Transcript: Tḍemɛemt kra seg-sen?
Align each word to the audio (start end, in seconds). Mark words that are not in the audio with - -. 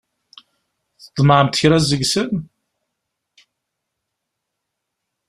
Tḍemɛemt 1.03 1.57
kra 1.59 1.77
seg-sen? 1.87 2.29